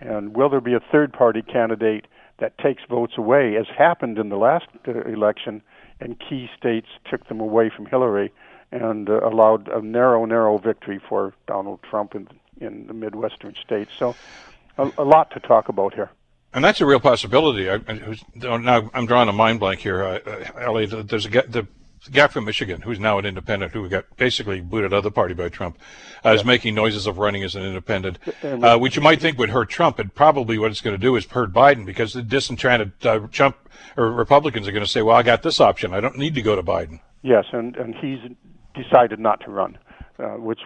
And 0.00 0.34
will 0.34 0.48
there 0.48 0.60
be 0.60 0.74
a 0.74 0.80
third-party 0.80 1.42
candidate 1.42 2.06
that 2.38 2.58
takes 2.58 2.82
votes 2.88 3.14
away, 3.16 3.56
as 3.56 3.66
happened 3.76 4.18
in 4.18 4.28
the 4.28 4.36
last 4.36 4.66
uh, 4.88 5.02
election, 5.02 5.62
and 6.00 6.18
key 6.18 6.48
states 6.56 6.88
took 7.08 7.28
them 7.28 7.40
away 7.40 7.70
from 7.74 7.86
Hillary 7.86 8.32
and 8.72 9.08
uh, 9.08 9.20
allowed 9.20 9.68
a 9.68 9.80
narrow, 9.80 10.24
narrow 10.24 10.58
victory 10.58 11.00
for 11.08 11.32
Donald 11.46 11.80
Trump 11.88 12.14
in 12.14 12.28
in 12.60 12.86
the 12.86 12.94
Midwestern 12.94 13.54
states. 13.54 13.90
So, 13.98 14.14
a, 14.78 14.90
a 14.98 15.04
lot 15.04 15.30
to 15.32 15.40
talk 15.40 15.68
about 15.68 15.94
here. 15.94 16.10
And 16.54 16.64
that's 16.64 16.80
a 16.80 16.86
real 16.86 17.00
possibility. 17.00 17.68
I, 17.68 17.78
now 18.36 18.88
I'm 18.94 19.06
drawing 19.06 19.28
a 19.28 19.32
mind 19.32 19.60
blank 19.60 19.80
here, 19.80 20.04
uh, 20.04 20.20
uh 20.24 20.60
Ellie. 20.60 20.86
There's 20.86 21.26
a 21.26 21.28
the 21.28 21.66
guy 22.10 22.28
from 22.28 22.44
Michigan 22.44 22.80
who's 22.82 23.00
now 23.00 23.18
an 23.18 23.26
independent 23.26 23.72
who 23.72 23.88
got 23.88 24.04
basically 24.16 24.60
booted 24.60 24.92
out 24.92 24.98
of 24.98 25.04
the 25.04 25.10
party 25.10 25.34
by 25.34 25.48
Trump, 25.48 25.78
uh, 26.24 26.30
is 26.30 26.44
making 26.44 26.74
noises 26.74 27.06
of 27.06 27.18
running 27.18 27.42
as 27.42 27.54
an 27.54 27.62
independent, 27.62 28.18
uh, 28.42 28.78
which 28.78 28.94
you 28.96 29.02
might 29.02 29.20
think 29.20 29.38
would 29.38 29.50
hurt 29.50 29.70
Trump, 29.70 29.98
and 29.98 30.14
probably 30.14 30.58
what 30.58 30.70
it's 30.70 30.80
going 30.80 30.94
to 30.94 31.00
do 31.00 31.16
is 31.16 31.24
hurt 31.26 31.52
Biden 31.52 31.84
because 31.84 32.12
the 32.12 32.22
disenchanted 32.22 32.92
uh, 33.04 33.20
Trump 33.32 33.56
or 33.96 34.10
Republicans 34.12 34.68
are 34.68 34.72
going 34.72 34.84
to 34.84 34.90
say, 34.90 35.02
"Well, 35.02 35.16
I 35.16 35.22
got 35.22 35.42
this 35.42 35.60
option. 35.60 35.92
I 35.92 36.00
don't 36.00 36.18
need 36.18 36.34
to 36.34 36.42
go 36.42 36.54
to 36.54 36.62
Biden." 36.62 37.00
Yes, 37.22 37.46
and 37.52 37.74
and 37.76 37.94
he's 37.96 38.20
decided 38.74 39.18
not 39.18 39.40
to 39.40 39.50
run, 39.50 39.78
uh, 40.18 40.36
which 40.36 40.60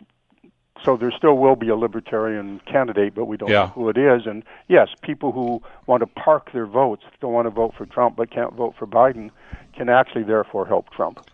so 0.85 0.97
there 0.97 1.11
still 1.11 1.37
will 1.38 1.56
be 1.56 1.68
a 1.68 1.76
libertarian 1.76 2.61
candidate, 2.66 3.14
but 3.14 3.25
we 3.26 3.37
don't 3.37 3.50
yeah. 3.50 3.64
know 3.64 3.66
who 3.68 3.88
it 3.88 3.99
is. 3.99 4.26
And 4.26 4.42
yes, 4.68 4.88
people 5.02 5.32
who 5.32 5.62
want 5.87 6.00
to 6.00 6.06
park 6.06 6.52
their 6.52 6.66
votes, 6.66 7.02
don't 7.20 7.32
want 7.32 7.47
to 7.47 7.50
vote 7.50 7.75
for 7.76 7.87
Trump 7.87 8.16
but 8.16 8.30
can't 8.30 8.54
vote 8.54 8.75
for 8.78 8.87
Biden, 8.87 9.30
can 9.76 9.88
actually 9.88 10.25
therefore 10.25 10.66
help 10.66 10.90
Trump. 10.90 11.28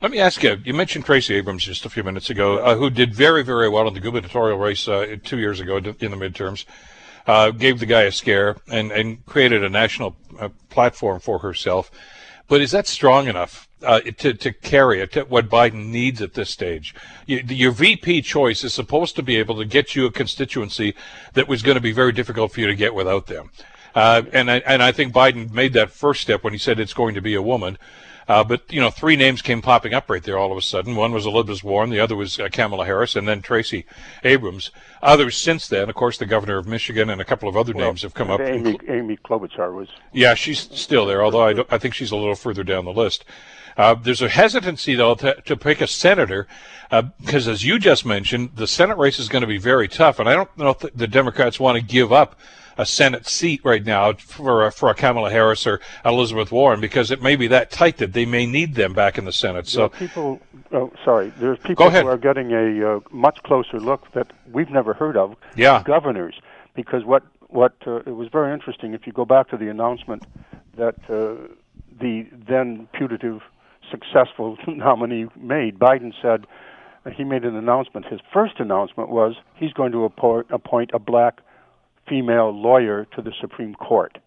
Let 0.00 0.10
me 0.10 0.18
ask 0.18 0.42
you. 0.42 0.60
You 0.64 0.74
mentioned 0.74 1.06
Tracy 1.06 1.34
Abrams 1.34 1.64
just 1.64 1.86
a 1.86 1.88
few 1.88 2.02
minutes 2.02 2.28
ago, 2.28 2.58
uh, 2.58 2.76
who 2.76 2.90
did 2.90 3.14
very, 3.14 3.42
very 3.42 3.68
well 3.68 3.88
in 3.88 3.94
the 3.94 4.00
gubernatorial 4.00 4.58
race 4.58 4.86
uh, 4.86 5.16
two 5.22 5.38
years 5.38 5.60
ago 5.60 5.76
in 5.78 6.10
the 6.10 6.16
midterms. 6.16 6.66
Uh, 7.26 7.50
gave 7.50 7.80
the 7.80 7.86
guy 7.86 8.02
a 8.02 8.12
scare 8.12 8.56
and, 8.68 8.92
and 8.92 9.24
created 9.24 9.64
a 9.64 9.70
national 9.70 10.14
uh, 10.38 10.50
platform 10.68 11.20
for 11.20 11.38
herself. 11.38 11.90
But 12.46 12.60
is 12.60 12.72
that 12.72 12.86
strong 12.86 13.26
enough 13.26 13.68
uh, 13.82 14.00
to, 14.00 14.34
to 14.34 14.52
carry 14.52 15.00
it, 15.00 15.12
to 15.12 15.22
what 15.24 15.48
Biden 15.48 15.86
needs 15.86 16.20
at 16.20 16.34
this 16.34 16.50
stage? 16.50 16.94
You, 17.26 17.42
your 17.46 17.72
VP 17.72 18.22
choice 18.22 18.64
is 18.64 18.74
supposed 18.74 19.16
to 19.16 19.22
be 19.22 19.36
able 19.36 19.56
to 19.56 19.64
get 19.64 19.96
you 19.96 20.06
a 20.06 20.10
constituency 20.10 20.94
that 21.32 21.48
was 21.48 21.62
going 21.62 21.76
to 21.76 21.80
be 21.80 21.92
very 21.92 22.12
difficult 22.12 22.52
for 22.52 22.60
you 22.60 22.66
to 22.66 22.74
get 22.74 22.94
without 22.94 23.26
them. 23.26 23.50
Uh, 23.94 24.22
and, 24.32 24.50
I, 24.50 24.56
and 24.58 24.82
I 24.82 24.92
think 24.92 25.12
Biden 25.12 25.52
made 25.52 25.72
that 25.74 25.90
first 25.90 26.20
step 26.22 26.42
when 26.42 26.52
he 26.52 26.58
said 26.58 26.80
it's 26.80 26.94
going 26.94 27.14
to 27.14 27.20
be 27.20 27.34
a 27.34 27.42
woman. 27.42 27.78
Uh, 28.26 28.42
but 28.42 28.62
you 28.72 28.80
know, 28.80 28.90
three 28.90 29.16
names 29.16 29.42
came 29.42 29.60
popping 29.60 29.92
up 29.92 30.08
right 30.08 30.22
there 30.22 30.38
all 30.38 30.50
of 30.50 30.58
a 30.58 30.62
sudden. 30.62 30.96
One 30.96 31.12
was 31.12 31.26
Elizabeth 31.26 31.62
Warren, 31.62 31.90
the 31.90 32.00
other 32.00 32.16
was 32.16 32.40
uh, 32.40 32.48
Kamala 32.50 32.86
Harris, 32.86 33.16
and 33.16 33.28
then 33.28 33.42
Tracy 33.42 33.84
Abrams. 34.22 34.70
Others 35.02 35.36
since 35.36 35.68
then, 35.68 35.88
of 35.88 35.94
course, 35.94 36.16
the 36.16 36.26
governor 36.26 36.56
of 36.56 36.66
Michigan 36.66 37.10
and 37.10 37.20
a 37.20 37.24
couple 37.24 37.48
of 37.48 37.56
other 37.56 37.74
well, 37.74 37.86
names 37.88 38.02
have 38.02 38.14
come 38.14 38.30
up. 38.30 38.40
Amy, 38.40 38.78
Amy 38.88 39.18
Klobuchar 39.18 39.74
was. 39.74 39.88
Yeah, 40.12 40.34
she's 40.34 40.60
still 40.60 41.04
there, 41.04 41.22
although 41.22 41.42
I, 41.42 41.64
I 41.70 41.78
think 41.78 41.94
she's 41.94 42.10
a 42.10 42.16
little 42.16 42.34
further 42.34 42.64
down 42.64 42.86
the 42.86 42.92
list. 42.92 43.24
Uh, 43.76 43.94
there's 43.94 44.22
a 44.22 44.28
hesitancy, 44.28 44.94
though, 44.94 45.16
to, 45.16 45.34
to 45.42 45.56
pick 45.56 45.80
a 45.80 45.86
senator 45.86 46.46
because, 47.20 47.48
uh, 47.48 47.50
as 47.50 47.64
you 47.64 47.78
just 47.78 48.06
mentioned, 48.06 48.50
the 48.54 48.68
Senate 48.68 48.96
race 48.96 49.18
is 49.18 49.28
going 49.28 49.42
to 49.42 49.48
be 49.48 49.58
very 49.58 49.88
tough, 49.88 50.18
and 50.18 50.28
I 50.28 50.34
don't 50.34 50.56
know 50.56 50.70
if 50.70 50.78
the 50.78 51.08
Democrats 51.08 51.58
want 51.58 51.76
to 51.76 51.84
give 51.84 52.12
up 52.12 52.38
a 52.76 52.86
Senate 52.86 53.26
seat 53.26 53.60
right 53.64 53.84
now 53.84 54.12
for 54.14 54.66
a, 54.66 54.72
for 54.72 54.88
a 54.90 54.94
Kamala 54.94 55.30
Harris 55.30 55.66
or 55.66 55.80
Elizabeth 56.04 56.50
Warren 56.50 56.80
because 56.80 57.10
it 57.10 57.22
may 57.22 57.36
be 57.36 57.46
that 57.48 57.70
tight 57.70 57.98
that 57.98 58.12
they 58.12 58.26
may 58.26 58.46
need 58.46 58.74
them 58.74 58.92
back 58.92 59.18
in 59.18 59.24
the 59.24 59.32
Senate. 59.32 59.66
So 59.66 59.88
people, 59.88 60.40
oh, 60.72 60.92
sorry, 61.04 61.32
there's 61.38 61.58
people 61.58 61.90
who 61.90 62.06
are 62.06 62.18
getting 62.18 62.52
a 62.52 62.96
uh, 62.96 63.00
much 63.10 63.42
closer 63.44 63.80
look 63.80 64.10
that 64.12 64.32
we've 64.52 64.70
never 64.70 64.94
heard 64.94 65.16
of. 65.16 65.36
Yeah, 65.56 65.82
governors, 65.84 66.34
because 66.74 67.04
what 67.04 67.22
what 67.48 67.74
uh, 67.86 67.96
it 68.00 68.16
was 68.16 68.28
very 68.30 68.52
interesting. 68.52 68.94
If 68.94 69.06
you 69.06 69.12
go 69.12 69.24
back 69.24 69.48
to 69.50 69.56
the 69.56 69.68
announcement 69.68 70.24
that 70.76 70.96
uh, 71.08 71.48
the 72.00 72.26
then 72.32 72.88
putative 72.92 73.40
successful 73.90 74.56
nominee 74.66 75.26
made, 75.36 75.78
Biden 75.78 76.12
said 76.20 76.46
he 77.12 77.24
made 77.24 77.44
an 77.44 77.54
announcement. 77.54 78.06
His 78.06 78.20
first 78.32 78.58
announcement 78.58 79.10
was 79.10 79.34
he's 79.54 79.72
going 79.72 79.92
to 79.92 80.04
appoint, 80.04 80.46
appoint 80.50 80.90
a 80.94 80.98
black 80.98 81.40
female 82.08 82.50
lawyer 82.50 83.06
to 83.16 83.22
the 83.22 83.32
Supreme 83.40 83.74
Court. 83.74 84.18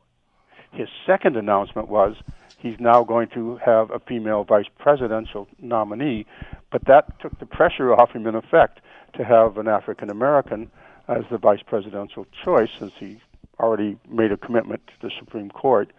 His 0.71 0.89
second 1.05 1.37
announcement 1.37 1.87
was 1.87 2.15
he's 2.57 2.79
now 2.79 3.03
going 3.03 3.29
to 3.29 3.57
have 3.57 3.91
a 3.91 3.99
female 3.99 4.43
vice 4.43 4.67
presidential 4.77 5.47
nominee, 5.59 6.25
but 6.71 6.85
that 6.85 7.19
took 7.19 7.37
the 7.39 7.45
pressure 7.45 7.93
off 7.93 8.11
him 8.11 8.27
in 8.27 8.35
effect 8.35 8.79
to 9.13 9.23
have 9.23 9.57
an 9.57 9.67
African 9.67 10.09
American 10.09 10.69
as 11.07 11.23
the 11.31 11.37
vice 11.37 11.61
presidential 11.65 12.25
choice 12.43 12.69
since 12.77 12.93
he 12.99 13.19
already 13.59 13.97
made 14.09 14.31
a 14.31 14.37
commitment 14.37 14.81
to 14.87 15.07
the 15.07 15.11
Supreme 15.17 15.49
Court. 15.49 15.91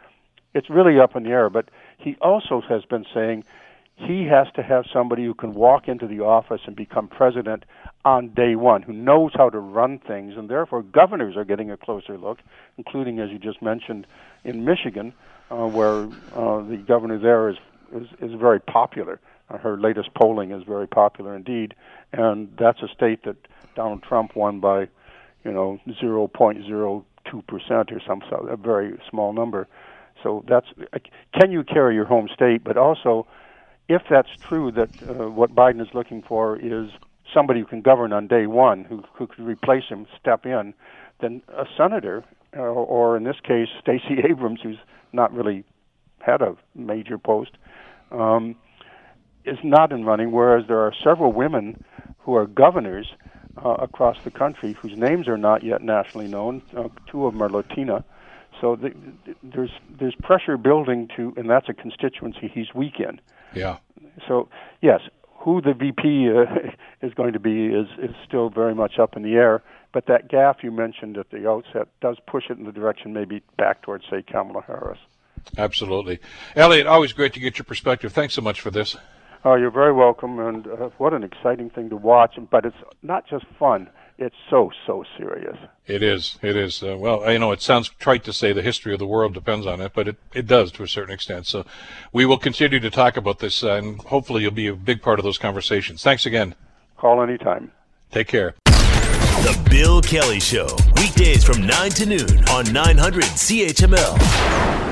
It's 0.55 0.71
really 0.71 0.99
up 0.99 1.17
in 1.17 1.25
the 1.25 1.31
air, 1.31 1.51
but 1.51 1.71
he 1.97 2.17
also 2.21 2.61
has 2.69 2.85
been 2.85 3.05
saying 3.13 3.45
he 3.99 4.25
has 4.25 4.47
to 4.55 4.63
have 4.63 4.85
somebody 4.93 5.25
who 5.25 5.35
can 5.35 5.55
walk 5.55 5.89
into 5.89 6.07
the 6.07 6.21
office 6.21 6.61
and 6.67 6.77
become 6.77 7.09
president 7.09 7.65
on 8.05 8.29
day 8.29 8.55
one, 8.55 8.83
who 8.83 8.93
knows 8.93 9.33
how 9.35 9.51
to 9.51 9.59
run 9.59 9.99
things, 9.99 10.35
and 10.37 10.49
therefore 10.49 10.83
governors 10.83 11.37
are 11.37 11.45
getting 11.45 11.71
a 11.71 11.77
closer 11.77 12.17
look, 12.17 12.39
including, 12.77 13.19
as 13.19 13.31
you 13.31 13.39
just 13.39 13.61
mentioned, 13.61 14.07
in 14.45 14.65
Michigan, 14.65 15.13
uh, 15.51 15.67
where 15.67 16.05
uh, 16.35 16.63
the 16.63 16.83
governor 16.87 17.19
there 17.19 17.49
is, 17.49 17.57
is, 17.93 18.07
is 18.21 18.33
very 18.39 18.61
popular. 18.61 19.21
Uh, 19.51 19.59
her 19.59 19.77
latest 19.77 20.15
polling 20.15 20.53
is 20.53 20.63
very 20.63 20.87
popular 20.87 21.35
indeed, 21.35 21.75
and 22.13 22.49
that's 22.59 22.81
a 22.83 22.89
state 22.89 23.25
that 23.25 23.37
Donald 23.75 24.03
Trump 24.03 24.37
won 24.37 24.61
by, 24.61 24.81
you 25.45 25.53
know, 25.53 25.79
0.02 25.89 27.05
percent 27.47 27.93
or 27.93 28.01
some 28.07 28.23
a 28.49 28.57
very 28.57 28.99
small 29.11 29.33
number. 29.33 29.67
So 30.23 30.45
that's 30.49 30.67
can 31.39 31.53
you 31.53 31.63
carry 31.63 31.95
your 31.95 32.05
home 32.05 32.29
state, 32.35 32.65
but 32.65 32.77
also 32.77 33.27
if 33.89 34.03
that's 34.11 34.29
true, 34.49 34.71
that 34.73 34.91
uh, 35.03 35.31
what 35.31 35.55
Biden 35.55 35.81
is 35.81 35.89
looking 35.95 36.23
for 36.23 36.57
is 36.59 36.91
somebody 37.33 37.61
who 37.61 37.67
can 37.67 37.81
govern 37.81 38.13
on 38.13 38.27
day 38.27 38.47
one, 38.47 38.85
who, 38.85 39.03
who 39.15 39.27
could 39.27 39.45
replace 39.45 39.85
him, 39.89 40.07
step 40.21 40.47
in, 40.47 40.75
then 41.21 41.43
a 41.49 41.65
senator, 41.77 42.25
uh, 42.57 42.61
or 42.61 43.17
in 43.17 43.25
this 43.25 43.37
case, 43.43 43.69
Stacey 43.81 44.21
Abrams, 44.29 44.61
who's 44.63 44.79
not 45.13 45.33
really 45.33 45.65
had 46.21 46.43
a 46.43 46.57
major 46.75 47.19
post, 47.19 47.53
um, 48.11 48.57
is 49.45 49.59
not 49.65 49.93
in 49.93 50.05
running. 50.05 50.33
Whereas 50.33 50.67
there 50.69 50.81
are 50.81 50.93
several 51.03 51.33
women 51.33 51.83
who 52.19 52.35
are 52.35 52.47
governors 52.47 53.07
uh, 53.65 53.71
across 53.71 54.17
the 54.25 54.31
country 54.31 54.75
whose 54.75 54.97
names 54.97 55.27
are 55.29 55.39
not 55.39 55.63
yet 55.63 55.83
nationally 55.83 56.29
known. 56.29 56.63
Uh, 56.77 56.89
two 57.11 57.27
of 57.27 57.33
them 57.33 57.43
are 57.43 57.49
Latina. 57.49 58.05
So 58.61 58.77
the, 58.77 58.91
the, 59.25 59.35
there's 59.43 59.71
there's 59.99 60.15
pressure 60.17 60.57
building 60.57 61.09
to, 61.17 61.33
and 61.37 61.49
that's 61.49 61.69
a 61.69 61.75
constituency 61.75 62.51
he's 62.53 62.75
weak 62.75 62.99
in. 62.99 63.21
Yeah. 63.55 63.79
So 64.27 64.49
yes, 64.81 65.01
who 65.39 65.61
the 65.61 65.73
VP 65.73 66.31
uh, 66.31 66.71
is 67.07 67.15
going 67.15 67.33
to 67.33 67.41
be 67.41 67.67
is 67.67 67.87
is 68.03 68.15
still 68.27 68.51
very 68.51 68.75
much 68.75 68.99
up 68.99 69.17
in 69.17 69.23
the 69.23 69.35
air. 69.35 69.63
But 69.93 70.07
that 70.07 70.31
gaffe 70.31 70.63
you 70.63 70.71
mentioned 70.71 71.17
at 71.17 71.31
the 71.31 71.49
outset 71.49 71.89
does 72.01 72.19
push 72.27 72.45
it 72.51 72.59
in 72.59 72.65
the 72.65 72.73
direction 72.73 73.13
maybe 73.13 73.43
back 73.57 73.83
towards 73.83 74.05
say 74.11 74.23
Kamala 74.23 74.63
Harris. 74.67 74.99
Absolutely, 75.57 76.19
Elliot. 76.55 76.87
Always 76.87 77.13
great 77.13 77.33
to 77.35 77.41
get 77.41 77.59
your 77.59 77.65
perspective. 77.65 78.13
Thanks 78.13 78.35
so 78.35 78.43
much 78.43 78.61
for 78.61 78.71
this. 78.71 78.97
Oh, 79.45 79.55
you're 79.55 79.71
very 79.71 79.93
welcome, 79.93 80.41
and 80.41 80.67
uh, 80.67 80.91
what 80.99 81.15
an 81.15 81.23
exciting 81.23 81.71
thing 81.71 81.91
to 81.91 81.97
watch. 81.97 82.35
But 82.51 82.67
it's 82.67 82.77
not 83.03 83.27
just 83.27 83.47
fun; 83.59 83.89
it's 84.19 84.35
so 84.51 84.71
so 84.87 85.05
serious. 85.17 85.57
It 85.87 86.03
is. 86.03 86.39
It 86.43 86.57
is. 86.57 86.83
Uh, 86.83 86.97
well, 86.99 87.31
you 87.31 87.39
know, 87.39 87.53
it 87.53 87.63
sounds 87.63 87.89
trite 87.89 88.25
to 88.25 88.33
say 88.33 88.53
the 88.53 88.63
history 88.63 88.93
of 88.93 88.99
the 88.99 89.07
world 89.07 89.33
depends 89.33 89.67
on 89.67 89.81
it, 89.81 89.93
but 89.95 90.09
it, 90.09 90.17
it 90.35 90.47
does 90.47 90.73
to 90.73 90.83
a 90.83 90.89
certain 90.89 91.15
extent. 91.15 91.47
So, 91.47 91.65
we 92.13 92.27
will 92.27 92.39
continue 92.39 92.81
to 92.81 92.91
talk 92.91 93.17
about 93.17 93.39
this, 93.39 93.63
uh, 93.63 93.75
and 93.75 94.01
hopefully, 94.03 94.43
you'll 94.43 94.51
be 94.51 94.67
a 94.67 94.75
big 94.75 95.03
part 95.03 95.19
of 95.19 95.25
those 95.25 95.39
conversations. 95.39 96.03
Thanks 96.03 96.27
again. 96.27 96.55
Call 96.97 97.23
anytime. 97.23 97.71
Take 98.11 98.29
care. 98.29 98.55
The 98.65 99.57
Bill 99.71 100.03
Kelly 100.03 100.41
Show, 100.41 100.69
weekdays 100.97 101.45
from 101.45 101.65
9 101.65 101.91
to 101.91 102.07
noon 102.07 102.49
on 102.49 102.73
900 102.73 103.23
CHML. 103.23 104.88